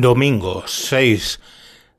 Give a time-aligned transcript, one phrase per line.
[0.00, 1.40] Domingo 6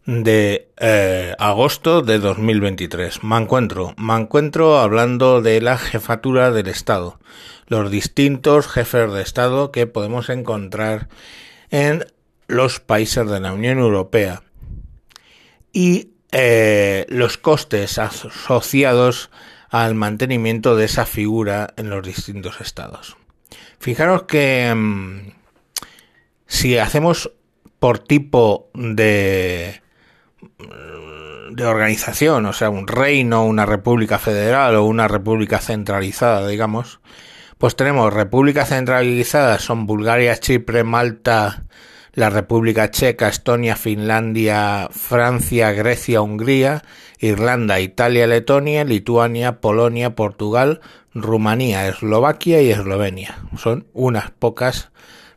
[0.06, 3.24] de eh, agosto de 2023.
[3.24, 7.20] Me encuentro, me encuentro hablando de la jefatura del Estado,
[7.68, 11.10] los distintos jefes de Estado que podemos encontrar
[11.70, 12.06] en
[12.48, 14.44] los países de la Unión Europea
[15.72, 19.32] y eh, los costes asociados
[19.70, 23.18] al mantenimiento de esa figura en los distintos estados.
[23.80, 25.32] Fijaros que mm,
[26.48, 27.32] si hacemos
[27.86, 29.84] por tipo de,
[31.52, 37.00] de organización, o sea, un reino, una república federal o una república centralizada, digamos,
[37.60, 41.66] pues tenemos repúblicas centralizadas, son Bulgaria, Chipre, Malta,
[42.14, 46.82] la República Checa, Estonia, Finlandia, Francia, Grecia, Hungría,
[47.20, 50.82] Irlanda, Italia, Letonia, Lituania, Polonia, Portugal,
[51.14, 53.38] Rumanía, Eslovaquia y Eslovenia.
[53.58, 54.90] Son unas pocas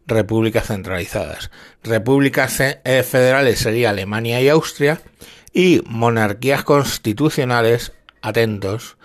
[0.09, 1.51] repúblicas centralizadas.
[1.85, 5.01] Repúblicas eh, federales sería Alemania y Austria
[5.53, 8.97] y monarquías constitucionales, atentos,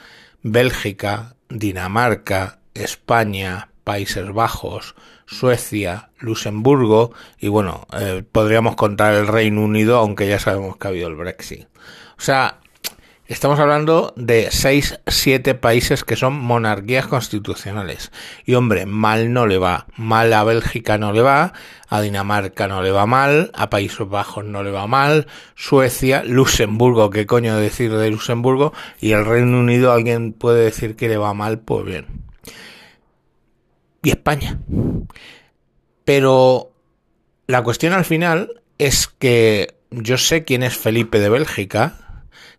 [0.41, 9.97] Bélgica, Dinamarca, España, Países Bajos, Suecia, Luxemburgo y bueno, eh, podríamos contar el Reino Unido,
[9.97, 11.67] aunque ya sabemos que ha habido el Brexit.
[12.17, 12.59] O sea,
[13.25, 18.11] Estamos hablando de 6, 7 países que son monarquías constitucionales.
[18.45, 19.87] Y hombre, mal no le va.
[19.95, 21.53] Mal a Bélgica no le va,
[21.87, 27.11] a Dinamarca no le va mal, a Países Bajos no le va mal, Suecia, Luxemburgo,
[27.11, 28.73] ¿qué coño decir de Luxemburgo?
[28.99, 32.07] Y el Reino Unido, alguien puede decir que le va mal, pues bien.
[34.03, 34.59] Y España.
[36.03, 36.73] Pero
[37.47, 42.12] la cuestión al final es que yo sé quién es Felipe de Bélgica,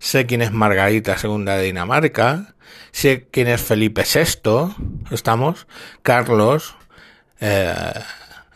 [0.05, 2.55] sé quién es Margarita II de Dinamarca,
[2.93, 4.75] sé quién es Felipe VI,
[5.11, 5.67] estamos,
[6.03, 6.77] Carlos,
[7.41, 7.75] eh,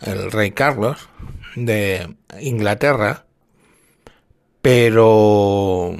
[0.02, 1.08] el rey Carlos
[1.56, 3.24] de Inglaterra,
[4.60, 5.96] pero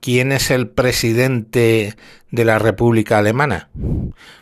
[0.00, 1.96] ¿quién es el presidente
[2.30, 3.70] de la República Alemana?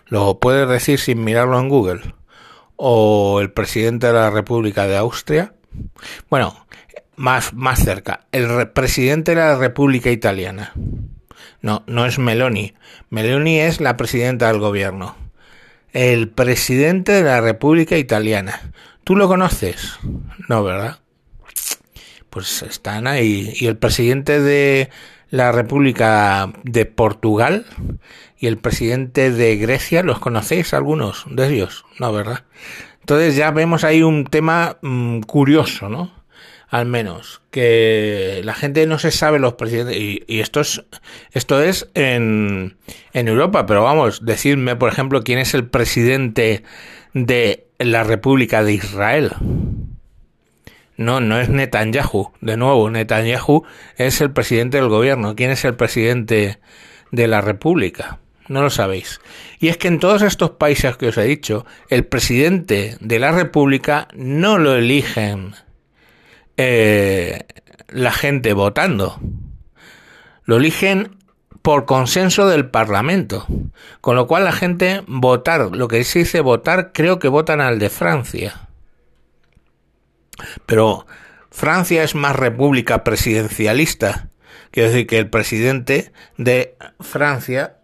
[0.06, 2.00] ¿Lo puedes decir sin mirarlo en Google?
[2.74, 5.54] ¿O el presidente de la República de Austria?
[6.28, 6.66] Bueno,
[7.16, 10.72] más, más cerca, el presidente de la República Italiana.
[11.60, 12.74] No, no es Meloni.
[13.10, 15.16] Meloni es la presidenta del gobierno.
[15.92, 18.72] El presidente de la República Italiana.
[19.04, 19.98] ¿Tú lo conoces?
[20.48, 20.98] No, ¿verdad?
[22.30, 23.52] Pues están ahí.
[23.54, 24.90] ¿Y el presidente de
[25.30, 27.66] la República de Portugal?
[28.38, 30.02] ¿Y el presidente de Grecia?
[30.02, 31.84] ¿Los conocéis algunos de ellos?
[32.00, 32.44] No, ¿verdad?
[33.00, 36.21] Entonces ya vemos ahí un tema mm, curioso, ¿no?
[36.72, 40.82] Al menos, que la gente no se sabe los presidentes, y, esto es,
[41.32, 42.78] esto es en,
[43.12, 46.62] en Europa, pero vamos, decidme, por ejemplo, quién es el presidente
[47.12, 49.32] de la República de Israel.
[50.96, 52.32] No, no es Netanyahu.
[52.40, 53.64] De nuevo, Netanyahu
[53.98, 55.36] es el presidente del gobierno.
[55.36, 56.58] ¿Quién es el presidente
[57.10, 58.18] de la República?
[58.48, 59.20] No lo sabéis.
[59.60, 63.30] Y es que en todos estos países que os he dicho, el presidente de la
[63.32, 65.54] República no lo eligen
[66.56, 67.46] eh,
[67.88, 69.20] la gente votando.
[70.44, 71.22] Lo eligen
[71.62, 73.46] por consenso del Parlamento.
[74.00, 77.78] Con lo cual la gente votar, lo que se dice votar, creo que votan al
[77.78, 78.68] de Francia.
[80.66, 81.06] Pero
[81.50, 84.28] Francia es más república presidencialista.
[84.70, 87.76] Quiero decir que el presidente de Francia,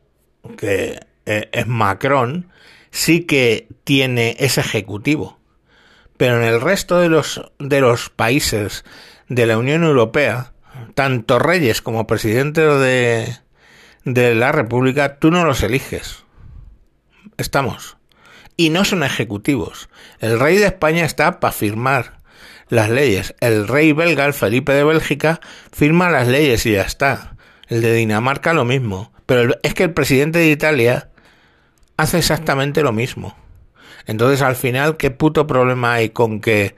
[0.56, 2.50] que eh, es Macron,
[2.90, 5.37] sí que tiene ese ejecutivo.
[6.18, 8.84] Pero en el resto de los, de los países
[9.28, 10.52] de la Unión Europea,
[10.94, 13.36] tanto reyes como presidentes de,
[14.04, 16.24] de la República, tú no los eliges.
[17.38, 17.96] Estamos.
[18.56, 19.88] Y no son ejecutivos.
[20.18, 22.18] El rey de España está para firmar
[22.68, 23.34] las leyes.
[23.40, 25.40] El rey belga, el Felipe de Bélgica,
[25.72, 27.36] firma las leyes y ya está.
[27.68, 29.12] El de Dinamarca lo mismo.
[29.26, 31.10] Pero es que el presidente de Italia
[31.96, 33.36] hace exactamente lo mismo.
[34.08, 36.74] Entonces, al final, ¿qué puto problema hay con que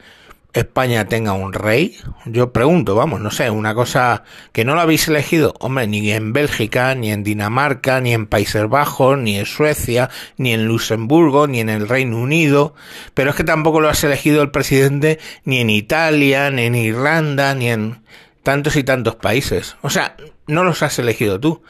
[0.53, 1.97] España tenga un rey?
[2.27, 6.33] Yo pregunto, vamos, no sé, una cosa que no lo habéis elegido, hombre, ni en
[6.33, 11.61] Bélgica, ni en Dinamarca, ni en Países Bajos, ni en Suecia, ni en Luxemburgo, ni
[11.61, 12.75] en el Reino Unido,
[13.15, 17.55] pero es que tampoco lo has elegido el presidente ni en Italia, ni en Irlanda,
[17.55, 18.03] ni en
[18.43, 19.77] tantos y tantos países.
[19.83, 20.17] O sea,
[20.47, 21.63] no los has elegido tú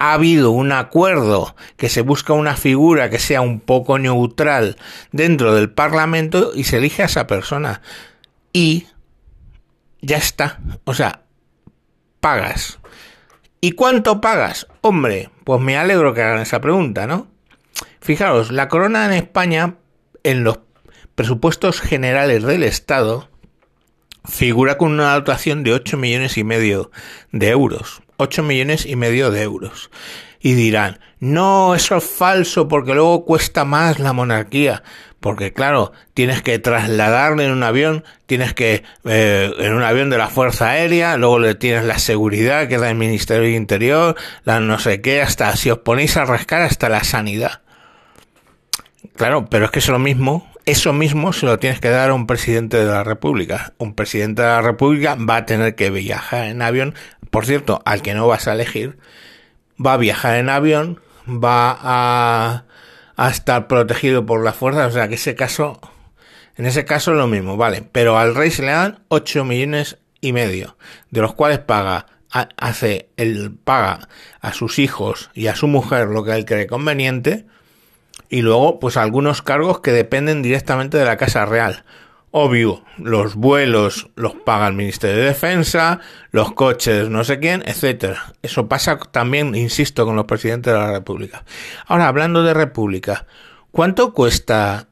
[0.00, 4.78] ha habido un acuerdo que se busca una figura que sea un poco neutral
[5.12, 7.82] dentro del Parlamento y se elige a esa persona.
[8.54, 8.86] Y
[10.00, 10.58] ya está.
[10.84, 11.24] O sea,
[12.18, 12.78] pagas.
[13.60, 14.66] ¿Y cuánto pagas?
[14.80, 17.26] Hombre, pues me alegro que hagan esa pregunta, ¿no?
[18.00, 19.74] Fijaros, la corona en España,
[20.22, 20.60] en los
[21.14, 23.28] presupuestos generales del Estado,
[24.24, 26.90] figura con una dotación de 8 millones y medio
[27.32, 28.02] de euros.
[28.16, 29.90] 8 millones y medio de euros.
[30.40, 34.82] Y dirán, no, eso es falso porque luego cuesta más la monarquía.
[35.20, 40.16] Porque claro, tienes que trasladarle en un avión, tienes que, eh, en un avión de
[40.16, 44.60] la Fuerza Aérea, luego le tienes la seguridad que da el Ministerio de Interior, la
[44.60, 47.60] no sé qué, hasta si os ponéis a rascar hasta la sanidad.
[49.14, 52.14] Claro, pero es que es lo mismo, eso mismo se lo tienes que dar a
[52.14, 53.72] un presidente de la República.
[53.78, 56.94] Un presidente de la República va a tener que viajar en avión,
[57.30, 58.98] por cierto, al que no vas a elegir,
[59.84, 62.64] va a viajar en avión, va a,
[63.30, 65.78] estar protegido por la fuerza, o sea que ese caso,
[66.56, 69.98] en ese caso es lo mismo, vale, pero al rey se le dan 8 millones
[70.22, 70.76] y medio,
[71.10, 74.08] de los cuales paga hace el paga
[74.40, 77.46] a sus hijos y a su mujer lo que él cree conveniente
[78.30, 81.84] y luego pues algunos cargos que dependen directamente de la Casa Real.
[82.30, 85.98] Obvio, los vuelos los paga el Ministerio de Defensa,
[86.30, 88.32] los coches no sé quién, etcétera.
[88.40, 91.44] Eso pasa también, insisto, con los presidentes de la República.
[91.86, 93.26] Ahora, hablando de República,
[93.72, 94.86] ¿cuánto cuesta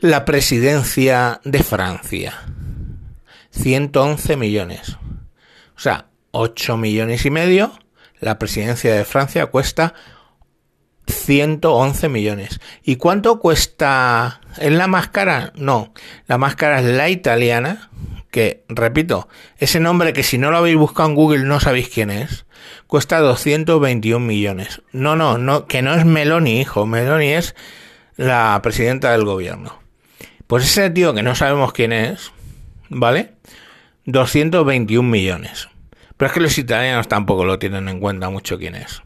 [0.00, 2.34] la presidencia de Francia?
[3.50, 4.96] 111 millones.
[5.76, 7.72] O sea, 8 millones y medio.
[8.18, 9.94] La presidencia de Francia cuesta
[11.06, 12.60] 111 millones.
[12.82, 14.40] ¿Y cuánto cuesta?
[14.58, 15.52] ¿Es la máscara?
[15.56, 15.92] No,
[16.26, 17.90] la máscara es la italiana,
[18.30, 22.10] que, repito, ese nombre que si no lo habéis buscado en Google no sabéis quién
[22.10, 22.44] es,
[22.86, 24.82] cuesta 221 millones.
[24.92, 27.54] No, no, no, que no es Meloni, hijo, Meloni es
[28.16, 29.78] la presidenta del gobierno.
[30.46, 32.32] Pues ese tío que no sabemos quién es,
[32.88, 33.32] ¿vale?
[34.04, 35.68] 221 millones.
[36.16, 39.02] Pero es que los italianos tampoco lo tienen en cuenta mucho quién es.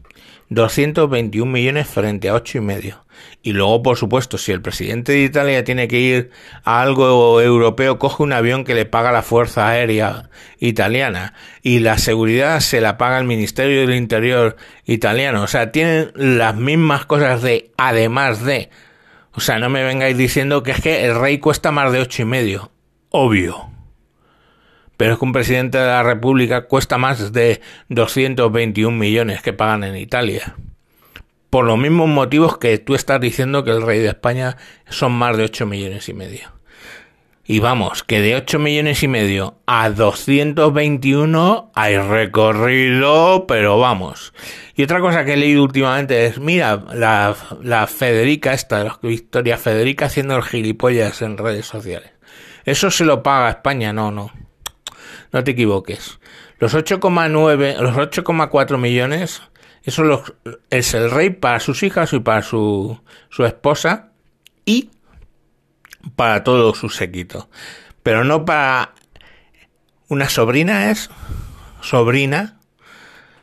[0.50, 3.06] 221 millones frente a 8 y medio.
[3.42, 6.30] Y luego, por supuesto, si el presidente de Italia tiene que ir
[6.64, 11.98] a algo europeo, coge un avión que le paga la Fuerza Aérea italiana y la
[11.98, 15.42] seguridad se la paga el Ministerio del Interior italiano.
[15.42, 18.70] O sea, tienen las mismas cosas de además de.
[19.32, 22.22] O sea, no me vengáis diciendo que es que el rey cuesta más de ocho
[22.22, 22.72] y medio.
[23.10, 23.70] Obvio
[25.00, 29.82] pero es que un presidente de la República cuesta más de 221 millones que pagan
[29.82, 30.56] en Italia.
[31.48, 34.58] Por los mismos motivos que tú estás diciendo que el rey de España
[34.90, 36.52] son más de 8 millones y medio.
[37.46, 44.34] Y vamos, que de 8 millones y medio a 221 hay recorrido, pero vamos.
[44.76, 50.36] Y otra cosa que he leído últimamente es, mira, la, Federica esta, Victoria Federica haciendo
[50.36, 52.10] el gilipollas en redes sociales.
[52.66, 54.30] Eso se lo paga España, no, no
[55.32, 56.18] no te equivoques.
[56.58, 59.42] Los 8,9, los 8,4 millones,
[59.82, 60.22] eso
[60.70, 63.00] es el rey para sus hijas y para su,
[63.30, 64.12] su esposa
[64.64, 64.90] y
[66.16, 67.48] para todo su séquito.
[68.02, 68.94] Pero no para
[70.08, 71.10] una sobrina es
[71.80, 72.58] sobrina.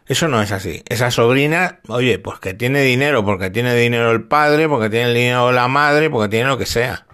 [0.06, 0.84] Eso no es así.
[0.88, 5.52] Esa sobrina, oye, pues que tiene dinero, porque tiene dinero el padre, porque tiene dinero
[5.52, 7.06] la madre, porque tiene lo que sea.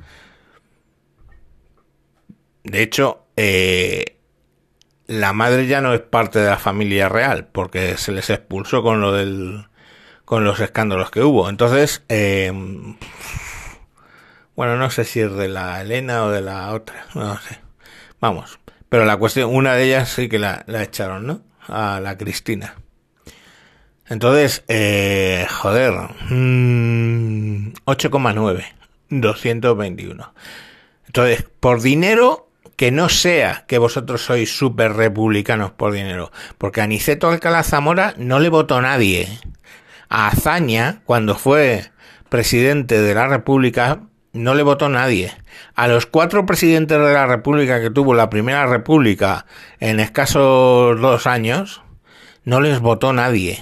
[2.63, 4.17] De hecho, eh,
[5.07, 9.01] la madre ya no es parte de la familia real, porque se les expulsó con
[9.01, 9.65] lo del
[10.25, 11.49] con los escándalos que hubo.
[11.49, 12.51] Entonces, eh,
[14.55, 17.59] bueno, no sé si es de la Elena o de la otra, no sé.
[18.19, 18.59] Vamos,
[18.89, 21.41] pero la cuestión, una de ellas sí que la, la echaron, ¿no?
[21.67, 22.75] A la Cristina.
[24.07, 28.65] Entonces, eh, joder, 8,9,
[29.09, 30.33] mm, 221.
[31.07, 36.87] Entonces, por dinero que no sea que vosotros sois súper republicanos por dinero, porque a
[36.87, 39.27] Niceto Alcalá Zamora no le votó nadie.
[40.09, 41.91] A Azaña, cuando fue
[42.29, 44.01] presidente de la República,
[44.33, 45.31] no le votó nadie.
[45.75, 49.45] A los cuatro presidentes de la República que tuvo la Primera República
[49.79, 51.81] en escasos dos años,
[52.43, 53.59] no les votó nadie.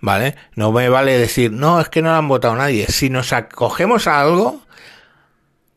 [0.00, 0.36] ¿Vale?
[0.54, 2.86] No me vale decir, no, es que no le han votado nadie.
[2.88, 4.60] Si nos acogemos a algo,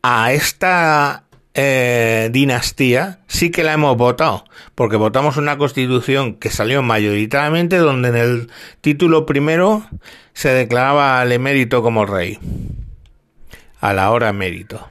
[0.02, 6.82] a esta eh, dinastía sí que la hemos votado, porque votamos una constitución que salió
[6.82, 9.84] mayoritariamente donde en el título primero
[10.32, 12.38] se declaraba al emérito como rey,
[13.80, 14.88] a la hora emérito.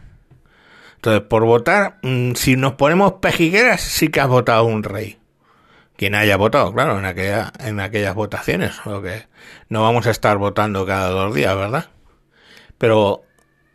[0.96, 5.18] Entonces, por votar, mm, si nos ponemos pejigueras, sí que has votado un rey.
[5.96, 9.28] Quien haya votado, claro, en, aquella, en aquellas votaciones, que
[9.70, 11.88] no vamos a estar votando cada dos días, ¿verdad?
[12.78, 13.24] Pero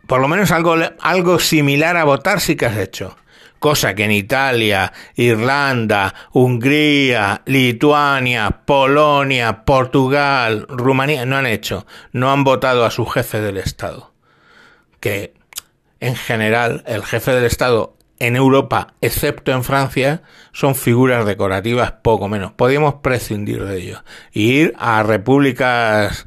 [0.06, 3.16] por lo menos algo, algo similar a votar sí que has hecho.
[3.58, 11.86] Cosa que en Italia, Irlanda, Hungría, Lituania, Polonia, Portugal, Rumanía no han hecho.
[12.12, 14.12] No han votado a su jefe del Estado.
[15.00, 15.32] Que
[16.00, 22.28] en general el jefe del Estado en Europa, excepto en Francia, son figuras decorativas poco
[22.28, 22.52] menos.
[22.52, 24.04] Podríamos prescindir de ello.
[24.32, 26.26] Ir a repúblicas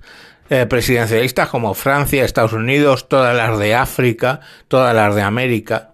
[0.50, 5.92] eh, presidencialistas como Francia, Estados Unidos, todas las de África, todas las de América.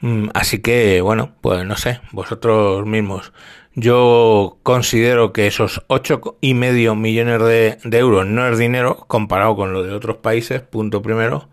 [0.00, 3.32] Mm, así que, bueno, pues no sé, vosotros mismos.
[3.74, 9.56] Yo considero que esos ocho y medio millones de, de euros no es dinero comparado
[9.56, 11.48] con lo de otros países, punto primero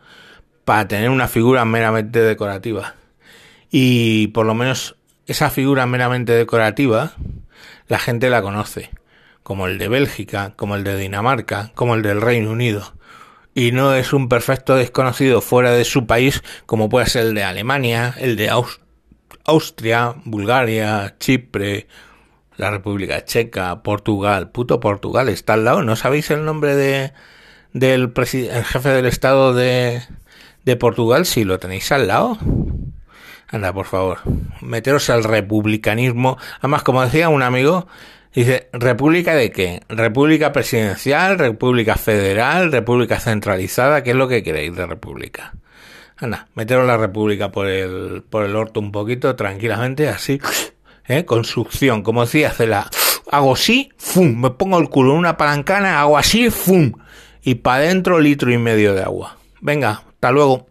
[0.69, 2.93] para tener una figura meramente decorativa.
[3.71, 7.13] Y por lo menos esa figura meramente decorativa,
[7.87, 8.91] la gente la conoce,
[9.49, 12.93] como el de Bélgica, como el de Dinamarca, como el del Reino Unido.
[13.55, 17.43] Y no es un perfecto desconocido fuera de su país, como puede ser el de
[17.43, 18.51] Alemania, el de
[19.45, 21.87] Austria, Bulgaria, Chipre,
[22.57, 24.51] la República Checa, Portugal.
[24.51, 25.81] Puto Portugal está al lado.
[25.81, 27.11] ¿No sabéis el nombre de
[27.73, 30.03] del jefe del Estado de,
[30.63, 32.37] de Portugal si lo tenéis al lado.
[33.47, 34.19] Anda, por favor,
[34.61, 36.37] meteros al republicanismo.
[36.59, 37.87] Además, como decía un amigo,
[38.33, 39.81] dice, ¿república de qué?
[39.89, 41.37] ¿República presidencial?
[41.37, 42.71] ¿República federal?
[42.71, 44.03] ¿República centralizada?
[44.03, 45.53] ¿Qué es lo que queréis de república?
[46.17, 50.39] Anda, meteros la república por el, por el orto un poquito, tranquilamente, así,
[51.07, 51.25] ¿eh?
[51.25, 52.89] Con succión, como decía la
[53.31, 54.41] Hago así, ¡fum!
[54.41, 56.93] Me pongo el culo en una palancana, hago así, ¡fum!
[57.43, 59.37] Y para adentro litro y medio de agua.
[59.61, 60.67] Venga, hasta luego.